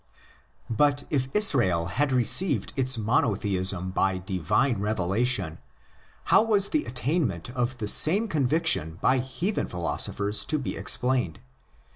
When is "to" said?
10.45-10.57